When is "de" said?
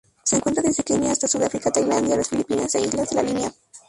3.11-3.15